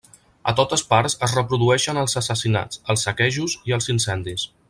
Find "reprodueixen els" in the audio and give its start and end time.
1.39-2.17